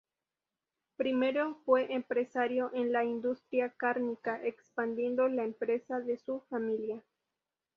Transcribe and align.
Primero 0.97 1.59
fue 1.63 1.93
empresario 1.93 2.71
en 2.73 2.91
la 2.91 3.03
industria 3.03 3.69
cárnica, 3.77 4.43
expandiendo 4.43 5.27
la 5.27 5.43
empresa 5.43 5.99
de 5.99 6.17
su 6.17 6.41
familia. 6.49 7.03